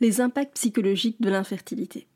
[0.00, 2.06] Les impacts psychologiques de l'infertilité.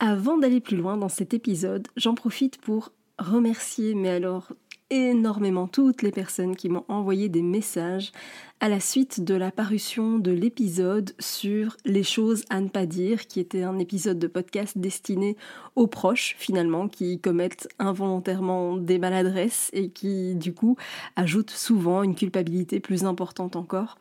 [0.00, 4.52] Avant d'aller plus loin dans cet épisode, j'en profite pour remercier, mais alors
[4.90, 8.12] énormément toutes les personnes qui m'ont envoyé des messages
[8.60, 13.26] à la suite de la parution de l'épisode sur les choses à ne pas dire,
[13.26, 15.36] qui était un épisode de podcast destiné
[15.76, 20.76] aux proches finalement, qui commettent involontairement des maladresses et qui du coup
[21.14, 23.96] ajoutent souvent une culpabilité plus importante encore.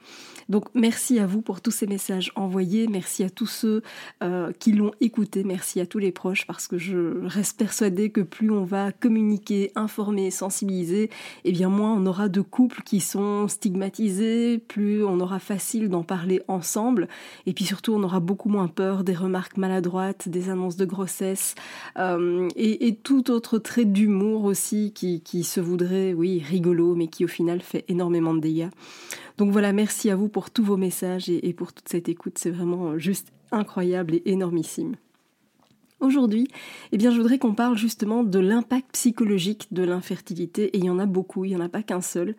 [0.49, 3.81] Donc merci à vous pour tous ces messages envoyés, merci à tous ceux
[4.23, 8.21] euh, qui l'ont écouté, merci à tous les proches parce que je reste persuadée que
[8.21, 11.09] plus on va communiquer, informer, sensibiliser, et
[11.45, 16.03] eh bien moins on aura de couples qui sont stigmatisés, plus on aura facile d'en
[16.03, 17.07] parler ensemble,
[17.45, 21.55] et puis surtout on aura beaucoup moins peur des remarques maladroites, des annonces de grossesse,
[21.99, 27.27] euh, et, tout autre trait d'humour aussi qui, se voudrait, oui, rigolo, mais qui au
[27.27, 28.69] final fait énormément de dégâts.
[29.37, 32.37] Donc voilà, merci à vous pour tous vos messages et, et pour toute cette écoute,
[32.37, 34.95] c'est vraiment juste incroyable et énormissime.
[35.99, 36.47] Aujourd'hui,
[36.91, 40.89] eh bien, je voudrais qu'on parle justement de l'impact psychologique de l'infertilité, et il y
[40.91, 42.35] en a beaucoup, il n'y en a pas qu'un seul,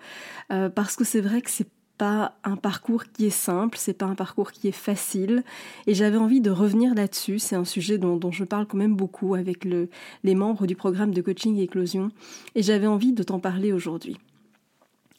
[0.53, 1.69] euh, parce que c'est vrai que c'est
[1.99, 5.43] pas un parcours qui est simple, c'est pas un parcours qui est facile.
[5.87, 7.39] Et j'avais envie de revenir là-dessus.
[7.39, 11.21] C'est un sujet dont, je parle quand même beaucoup avec les membres du programme de
[11.21, 12.11] coaching Éclosion.
[12.55, 14.17] Et j'avais envie de t'en parler aujourd'hui.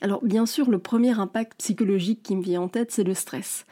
[0.02, 3.66] Alors bien sûr, le premier impact psychologique qui me vient en tête, c'est le stress.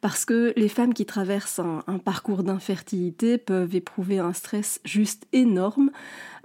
[0.00, 5.90] Parce que les femmes qui traversent un, parcours d'infertilité peuvent éprouver un stress juste énorme,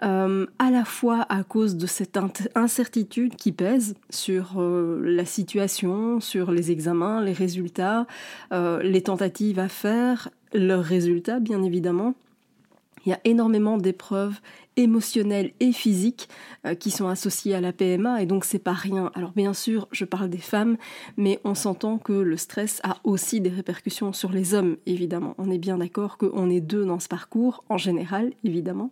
[0.04, 2.18] euh, à la fois à cause de cette
[2.56, 8.08] incertitude qui pèse sur euh, la situation, sur les examens, les résultats,
[8.54, 12.16] euh, les tentatives à faire, leurs résultats bien évidemment.
[13.06, 14.40] Il y a énormément d'épreuves
[14.76, 16.30] émotionnelles et physiques
[16.66, 19.12] euh, qui sont associées à la PMA et donc c'est pas rien.
[19.14, 20.78] Alors bien sûr, je parle des femmes,
[21.18, 25.36] mais on s'entend que le stress a aussi des répercussions sur les hommes, évidemment.
[25.38, 28.92] On est bien d'accord qu'on est deux dans ce parcours, en général, évidemment,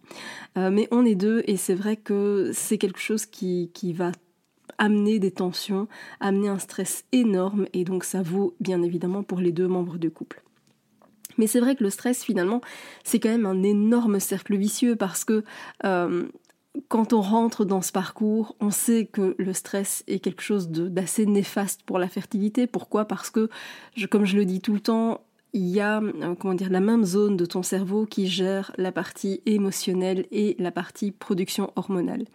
[0.58, 4.12] euh, mais on est deux et c'est vrai que c'est quelque chose qui, qui va
[4.78, 5.88] amener des tensions,
[6.20, 10.12] amener un stress énorme et donc ça vaut bien évidemment pour les deux membres du
[10.12, 10.44] couple.
[11.38, 12.62] Mais c'est vrai que le stress, finalement,
[13.04, 15.44] c'est quand même un énorme cercle vicieux parce que
[15.86, 16.28] euh,
[16.88, 21.26] quand on rentre dans ce parcours, on sait que le stress est quelque chose d'assez
[21.26, 22.68] néfaste pour la fertilité.
[22.68, 23.06] Pourquoi?
[23.06, 23.50] Parce que,
[24.10, 25.22] comme je le dis tout le temps,
[25.54, 28.92] il y a euh, comment dire la même zone de ton cerveau qui gère la
[28.92, 32.26] partie émotionnelle et la partie production hormonale.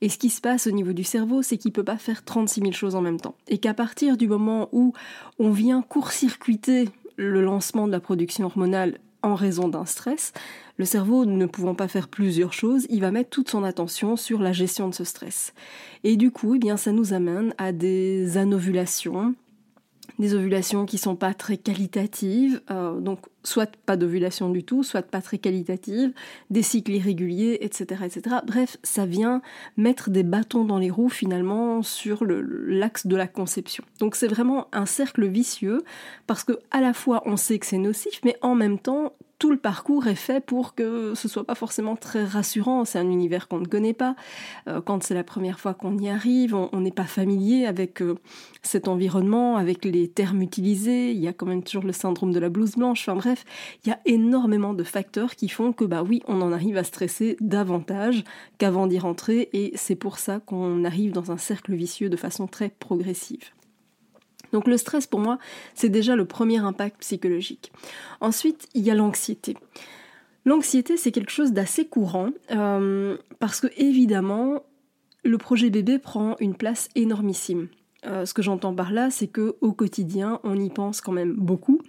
[0.00, 2.24] Et ce qui se passe au niveau du cerveau, c'est qu'il ne peut pas faire
[2.24, 3.34] 36 000 choses en même temps.
[3.48, 4.92] Et qu'à partir du moment où
[5.38, 6.88] on vient court-circuiter
[7.18, 10.32] le lancement de la production hormonale en raison d'un stress,
[10.76, 14.40] le cerveau ne pouvant pas faire plusieurs choses, il va mettre toute son attention sur
[14.40, 15.52] la gestion de ce stress.
[16.04, 19.34] Et du coup, eh bien, ça nous amène à des anovulations,
[20.18, 25.02] des ovulations qui sont pas très qualitatives, euh, donc soit pas d'ovulation du tout, soit
[25.02, 26.12] pas très qualitative,
[26.50, 28.36] des cycles irréguliers, etc., etc.
[28.46, 29.42] Bref, ça vient
[29.76, 33.84] mettre des bâtons dans les roues finalement sur l'axe de la conception.
[34.00, 35.82] Donc c'est vraiment un cercle vicieux
[36.26, 39.50] parce que à la fois on sait que c'est nocif, mais en même temps tout
[39.50, 42.84] le parcours est fait pour que ce soit pas forcément très rassurant.
[42.84, 44.16] C'est un univers qu'on ne connaît pas.
[44.66, 48.16] Euh, quand c'est la première fois qu'on y arrive, on n'est pas familier avec euh,
[48.62, 51.12] cet environnement, avec les termes utilisés.
[51.12, 53.08] Il y a quand même toujours le syndrome de la blouse blanche.
[53.08, 53.44] Enfin bref,
[53.84, 56.84] il y a énormément de facteurs qui font que bah oui, on en arrive à
[56.84, 58.24] stresser davantage
[58.58, 59.50] qu'avant d'y rentrer.
[59.52, 63.52] Et c'est pour ça qu'on arrive dans un cercle vicieux de façon très progressive.
[64.52, 65.38] Donc le stress pour moi,
[65.74, 67.72] c'est déjà le premier impact psychologique.
[68.20, 69.56] Ensuite, il y a l'anxiété.
[70.44, 74.62] L'anxiété, c'est quelque chose d'assez courant euh, parce que évidemment,
[75.24, 77.68] le projet bébé prend une place énormissime.
[78.06, 81.34] Euh, ce que j'entends par là, c'est que au quotidien, on y pense quand même
[81.34, 81.80] beaucoup.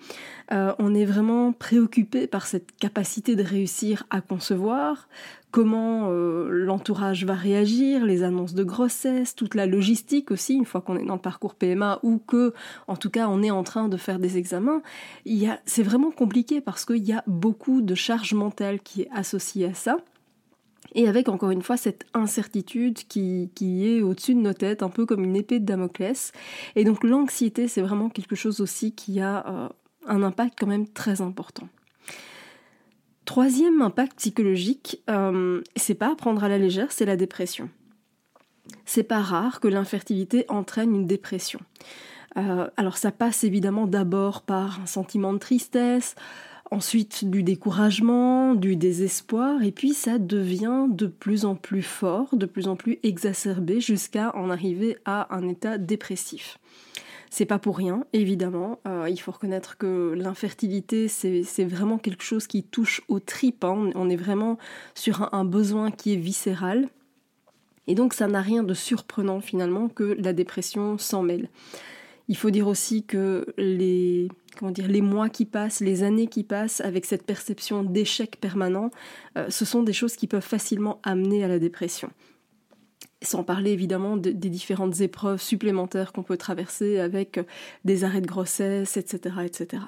[0.51, 5.07] Euh, on est vraiment préoccupé par cette capacité de réussir à concevoir,
[5.51, 10.81] comment euh, l'entourage va réagir, les annonces de grossesse, toute la logistique aussi, une fois
[10.81, 12.53] qu'on est dans le parcours PMA ou que,
[12.87, 14.81] en tout cas, on est en train de faire des examens.
[15.65, 19.75] C'est vraiment compliqué parce qu'il y a beaucoup de charge mentale qui est associée à
[19.75, 19.97] ça.
[20.95, 25.05] Et avec encore une fois cette incertitude qui, est au-dessus de nos têtes, un peu
[25.05, 26.31] comme une épée de Damoclès.
[26.75, 29.69] Et donc l'anxiété, c'est vraiment quelque chose aussi qui a euh,
[30.07, 31.67] un impact quand même très important.
[33.25, 37.69] Troisième impact psychologique, euh, c'est pas à prendre à la légère, c'est la dépression.
[38.85, 41.59] C'est pas rare que l'infertilité entraîne une dépression.
[42.37, 46.15] Euh, alors ça passe évidemment d'abord par un sentiment de tristesse,
[46.71, 52.45] ensuite du découragement, du désespoir, et puis ça devient de plus en plus fort, de
[52.45, 56.59] plus en plus exacerbé, jusqu'à en arriver à un état dépressif.
[57.29, 58.79] C'est pas pour rien, évidemment.
[58.87, 63.63] Euh, il faut reconnaître que l'infertilité, c'est vraiment quelque chose qui touche aux tripes.
[63.63, 63.91] Hein.
[63.93, 64.57] On est vraiment
[64.95, 66.89] sur un besoin qui est viscéral.
[67.85, 71.49] Et donc ça n'a rien de surprenant finalement que la dépression s'en mêle.
[72.29, 76.43] Il faut dire aussi que les, comment dire, les mois qui passent, les années qui
[76.43, 78.91] passent avec cette perception d'échec permanent,
[79.35, 82.11] euh, ce sont des choses qui peuvent facilement amener à la dépression.
[83.23, 87.37] Sans parler évidemment des différentes épreuves supplémentaires qu'on peut traverser avec
[87.83, 89.83] des arrêts de grossesse, etc., etc.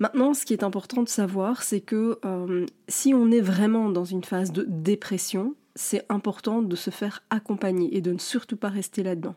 [0.00, 4.04] Maintenant, ce qui est important de savoir, c'est que euh, si on est vraiment dans
[4.04, 8.68] une phase de dépression, c'est important de se faire accompagner et de ne surtout pas
[8.68, 9.36] rester là-dedans.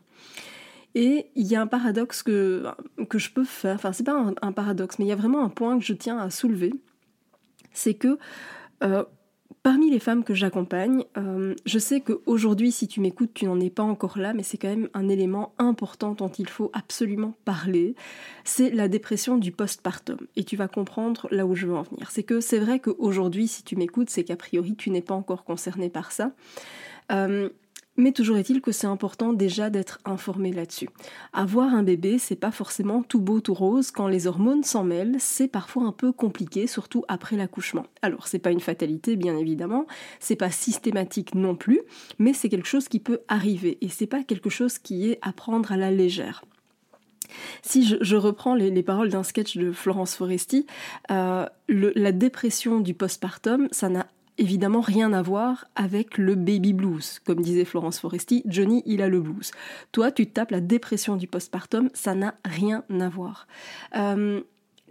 [0.94, 2.64] Et il y a un paradoxe que,
[3.08, 5.48] que je peux faire, enfin c'est pas un, paradoxe, mais il y a vraiment un
[5.48, 6.72] point que je tiens à soulever,
[7.72, 8.18] c'est que
[8.84, 9.04] euh,
[9.62, 13.70] parmi les femmes que j'accompagne, euh, je sais qu'aujourd'hui, si tu m'écoutes, tu n'en es
[13.70, 17.94] pas encore là, mais c'est quand même un élément important dont il faut absolument parler,
[18.44, 20.18] c'est la dépression du postpartum.
[20.36, 22.10] Et tu vas comprendre là où je veux en venir.
[22.10, 25.44] C'est que c'est vrai qu'aujourd'hui, si tu m'écoutes, c'est qu'a priori, tu n'es pas encore
[25.44, 26.32] concerné par ça.
[27.12, 27.48] Euh,
[27.96, 30.88] mais toujours est-il que c'est important déjà d'être informé là-dessus.
[31.32, 33.90] Avoir un bébé, c'est pas forcément tout beau, tout rose.
[33.90, 37.86] Quand les hormones s'en mêlent, c'est parfois un peu compliqué, surtout après l'accouchement.
[38.00, 39.86] Alors, c'est pas une fatalité, bien évidemment,
[40.20, 41.80] c'est pas systématique non plus,
[42.18, 45.32] mais c'est quelque chose qui peut arriver et c'est pas quelque chose qui est à
[45.32, 46.44] prendre à la légère.
[47.62, 50.66] Si je, reprends les, paroles d'un sketch de Florence Foresti,
[51.10, 54.06] euh, la dépression du postpartum, ça n'a
[54.42, 57.20] évidemment rien à voir avec le baby blues.
[57.24, 59.52] Comme disait Florence Foresti, Johnny, il a le blues.
[59.92, 63.46] Toi, tu tapes la dépression du postpartum, ça n'a rien à voir.
[63.96, 64.42] Euh,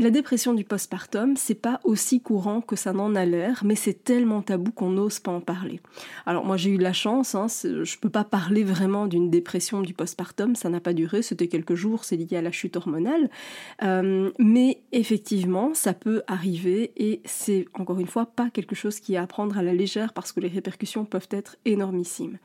[0.01, 4.03] la dépression du postpartum, c'est pas aussi courant que ça n'en a l'air, mais c'est
[4.03, 5.79] tellement tabou qu'on n'ose pas en parler.
[6.25, 9.93] Alors moi j'ai eu la chance, hein, je peux pas parler vraiment d'une dépression du
[9.93, 13.29] postpartum, ça n'a pas duré, c'était quelques jours, c'est lié à la chute hormonale,
[13.83, 19.13] euh, mais effectivement ça peut arriver et c'est encore une fois pas quelque chose qui
[19.13, 22.37] est à prendre à la légère parce que les répercussions peuvent être énormissimes.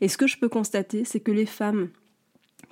[0.00, 1.88] Et ce que je peux constater, c'est que les femmes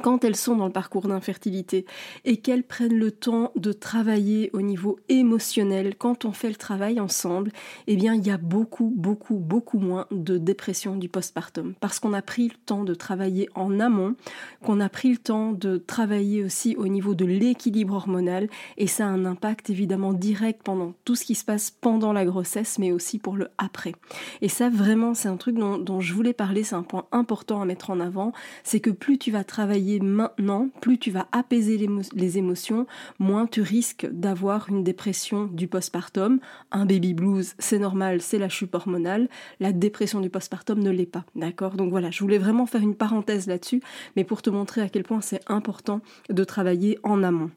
[0.03, 1.87] quand elles sont dans le parcours d'infertilité
[2.25, 7.01] et qu'elles prennent le temps de travailler au niveau émotionnel, quand on fait le travail
[7.01, 7.53] ensemble,
[7.87, 12.13] eh bien il y a beaucoup, beaucoup, beaucoup moins de dépression du postpartum parce qu'on
[12.13, 14.15] a pris le temps de travailler en amont,
[14.63, 19.07] qu'on a pris le temps de travailler aussi au niveau de l'équilibre hormonal et ça
[19.07, 22.93] a un impact évidemment direct pendant tout ce qui se passe pendant la grossesse mais
[22.93, 23.95] aussi pour le après.
[24.43, 27.63] Et ça vraiment c'est un truc dont, dont je voulais parler, c'est un point important
[27.63, 28.33] à mettre en avant,
[28.63, 31.79] c'est que plus tu vas travailler maintenant, plus tu vas apaiser
[32.15, 32.87] les, émotions,
[33.19, 36.41] moins tu risques d'avoir une dépression du postpartum.
[36.73, 39.29] Un baby blues, c'est normal, c'est la chute hormonale.
[39.61, 41.25] La dépression du postpartum ne l'est pas.
[41.35, 41.75] D'accord?
[41.75, 43.83] Donc voilà, je voulais vraiment faire une parenthèse là-dessus,
[44.17, 46.01] mais pour te montrer à quel point c'est important
[46.31, 47.51] de travailler en amont.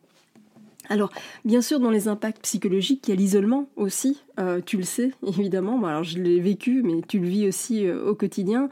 [0.89, 1.11] Alors,
[1.43, 5.11] bien sûr, dans les impacts psychologiques, il y a l'isolement aussi, euh, tu le sais,
[5.27, 5.83] évidemment.
[5.85, 8.69] alors, je l'ai vécu, mais tu le vis aussi euh, au quotidien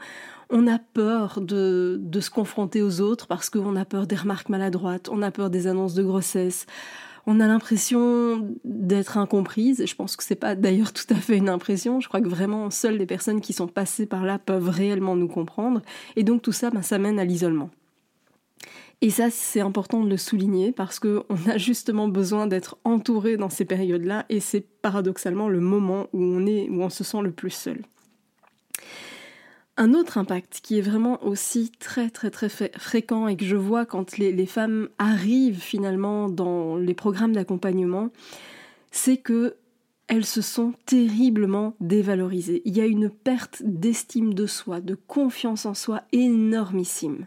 [0.50, 5.08] on a peur de, se confronter aux autres parce qu'on a peur des remarques maladroites,
[5.08, 6.66] on a peur des annonces de grossesse,
[7.26, 11.48] on a l'impression d'être incomprise, je pense que c'est pas d'ailleurs tout à fait une
[11.48, 15.16] impression, je crois que vraiment seules les personnes qui sont passées par là peuvent réellement
[15.16, 15.82] nous comprendre,
[16.14, 17.70] et donc tout ça, ben, ça mène à l'isolement.
[19.02, 23.50] Et ça, c'est important de le souligner parce qu'on a justement besoin d'être entouré dans
[23.50, 27.32] ces périodes-là, et c'est paradoxalement le moment où on est, où on se sent le
[27.32, 27.82] plus seul.
[29.78, 33.84] Un autre impact qui est vraiment aussi très très très fréquent et que je vois
[33.84, 38.08] quand les, femmes arrivent finalement dans les programmes d'accompagnement,
[38.90, 39.56] c'est que
[40.08, 42.62] elles se sont terriblement dévalorisées.
[42.64, 47.26] Il y a une perte d'estime de soi, de confiance en soi énormissime.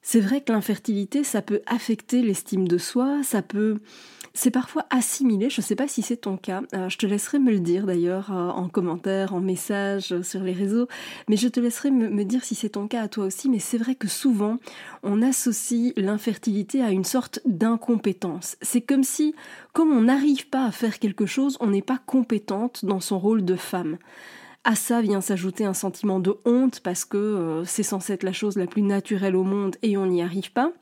[0.00, 3.80] C'est vrai que l'infertilité, ça peut affecter l'estime de soi, ça peut
[4.34, 7.38] c'est parfois assimilé, je ne sais pas si c'est ton cas, euh, je te laisserai
[7.38, 10.88] me le dire d'ailleurs euh, en commentaire, en message euh, sur les réseaux,
[11.28, 13.76] mais je te laisserai me, dire si c'est ton cas à toi aussi, mais c'est
[13.76, 14.58] vrai que souvent
[15.02, 18.56] on associe l'infertilité à une sorte d'incompétence.
[18.62, 19.34] C'est comme si,
[19.74, 23.44] comme on n'arrive pas à faire quelque chose, on n'est pas compétente dans son rôle
[23.44, 23.98] de femme.
[24.64, 28.56] À ça vient s'ajouter un sentiment de honte parce que c'est censé être la chose
[28.56, 30.72] la plus naturelle au monde et on n'y arrive pas.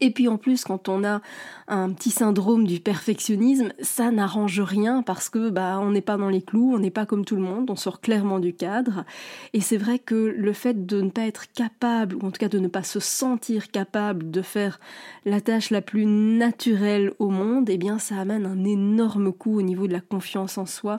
[0.00, 1.20] Et puis en plus, quand on a
[1.66, 6.28] un petit syndrome du perfectionnisme, ça n'arrange rien parce que bah on n'est pas dans
[6.28, 9.04] les clous, on n'est pas comme tout le monde, on sort clairement du cadre.
[9.52, 12.48] Et c'est vrai que le fait de ne pas être capable, ou en tout cas
[12.48, 14.78] de ne pas se sentir capable de faire
[15.24, 19.62] la tâche la plus naturelle au monde, eh bien ça amène un énorme coup au
[19.62, 20.98] niveau de la confiance en soi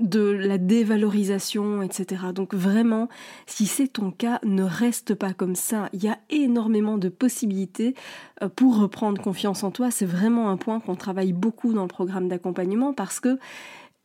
[0.00, 2.24] de la dévalorisation, etc.
[2.34, 3.08] Donc vraiment,
[3.46, 5.88] si c'est ton cas, ne reste pas comme ça.
[5.92, 7.94] Il y a énormément de possibilités
[8.42, 9.90] euh, pour reprendre confiance en toi.
[9.90, 13.38] C'est vraiment un point qu'on travaille beaucoup dans le programme d'accompagnement parce que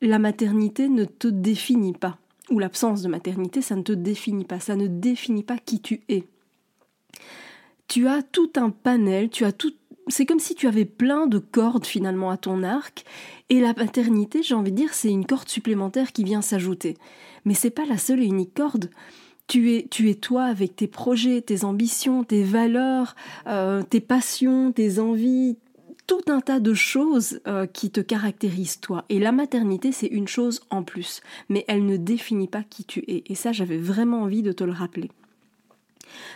[0.02, 2.18] la maternité ne te définit pas.
[2.52, 4.60] Ou l'absence de maternité, ça ne te définit pas.
[4.60, 6.28] Ça ne définit pas qui tu es.
[7.88, 9.74] Tu as tout un panel, tu as tout
[10.08, 13.06] c'est comme si tu avais plein de cordes finalement à ton arc,
[13.50, 16.98] et la paternité, j'ai envie de dire, c'est une corde supplémentaire qui vient s'ajouter.
[17.46, 18.90] Mais c'est pas la seule et unique corde.
[19.48, 23.16] Tu es, tu toi avec tes projets, tes ambitions, tes valeurs,
[23.48, 25.58] euh, tes passions, tes envies,
[26.08, 29.06] tout un tas de choses euh, qui te caractérisent toi.
[29.10, 33.04] Et la maternité, c'est une chose en plus, mais elle ne définit pas qui tu
[33.08, 33.24] es.
[33.28, 35.12] Et ça, j'avais vraiment envie de te le rappeler.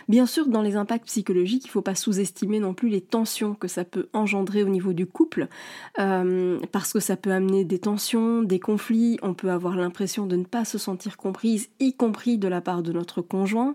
[0.08, 3.54] Bien sûr, dans les impacts psychologiques, il ne faut pas sous-estimer non plus les tensions
[3.54, 5.48] que ça peut engendrer au niveau du couple,
[5.98, 10.36] euh, parce que ça peut amener des tensions, des conflits, on peut avoir l'impression de
[10.36, 13.74] ne pas se sentir comprise, y compris de la part de notre conjoint.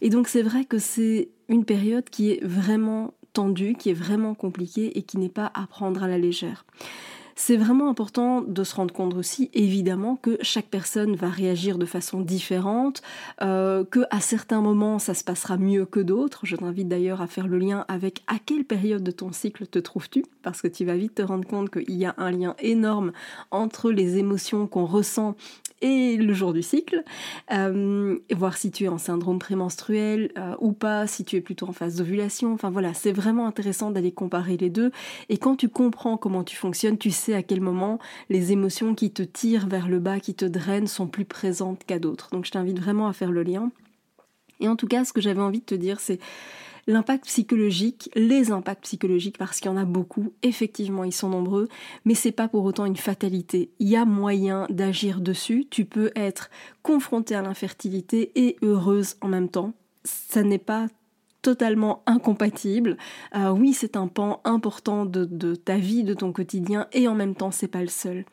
[0.00, 4.34] Et donc c'est vrai que c'est une période qui est vraiment tendue, qui est vraiment
[4.34, 6.64] compliquée et qui n'est pas à prendre à la légère.
[7.40, 11.86] C'est vraiment important de se rendre compte aussi, évidemment, que chaque personne va réagir de
[11.86, 13.00] façon différente,
[13.42, 16.46] euh, que à certains moments ça se passera mieux que d'autres.
[16.46, 19.78] Je t'invite d'ailleurs à faire le lien avec à quelle période de ton cycle te
[19.78, 23.12] trouves-tu, parce que tu vas vite te rendre compte qu'il y a un lien énorme
[23.52, 25.36] entre les émotions qu'on ressent
[25.80, 27.04] et le jour du cycle,
[27.52, 31.68] euh, voir si tu es en syndrome prémenstruel euh, ou pas, si tu es plutôt
[31.68, 32.52] en phase d'ovulation.
[32.52, 34.90] Enfin voilà, c'est vraiment intéressant d'aller comparer les deux.
[35.28, 39.10] Et quand tu comprends comment tu fonctionnes, tu sais à quel moment les émotions qui
[39.10, 42.30] te tirent vers le bas, qui te drainent, sont plus présentes qu'à d'autres.
[42.30, 43.70] Donc je t'invite vraiment à faire le lien.
[44.60, 46.18] Et en tout cas, ce que j'avais envie de te dire, c'est
[46.88, 51.68] L'impact psychologique, les impacts psychologiques, parce qu'il y en a beaucoup, effectivement, ils sont nombreux,
[52.06, 53.70] mais c'est pas pour autant une fatalité.
[53.78, 55.66] Il y a moyen d'agir dessus.
[55.68, 56.48] Tu peux être
[56.82, 59.74] confronté à l'infertilité et heureuse en même temps.
[60.04, 60.88] Ça n'est pas
[61.42, 62.96] totalement incompatible.
[63.36, 67.34] Euh, oui, c'est un pan important de, ta vie, de ton quotidien, et en même
[67.34, 68.24] temps, c'est pas le seul.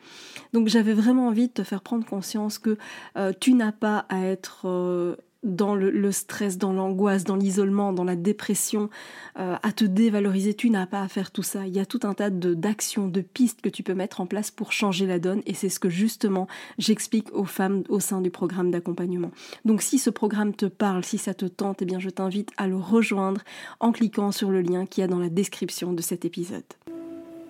[0.52, 2.78] Donc, j'avais vraiment envie de te faire prendre conscience que
[3.16, 8.04] euh, tu n'as pas à être euh, dans le, stress, dans l'angoisse, dans l'isolement, dans
[8.04, 8.90] la dépression,
[9.38, 10.54] euh, à te dévaloriser.
[10.54, 11.66] Tu n'as pas à faire tout ça.
[11.66, 14.50] Il y a tout un tas d'actions, de, pistes que tu peux mettre en place
[14.50, 15.42] pour changer la donne.
[15.46, 16.48] Et c'est ce que justement
[16.78, 19.30] j'explique aux femmes au sein du programme d'accompagnement.
[19.64, 22.66] Donc si ce programme te parle, si ça te tente, eh bien je t'invite à
[22.66, 23.42] le rejoindre
[23.80, 26.64] en cliquant sur le lien qui y a dans la description de cet épisode.